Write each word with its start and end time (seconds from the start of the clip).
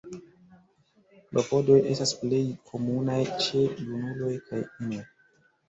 Klopodoj 1.27 1.75
estas 1.91 2.15
plej 2.23 2.41
komunaj 2.71 3.21
ĉe 3.45 3.65
junuloj 3.69 4.35
kaj 4.51 4.67
inoj. 4.67 5.07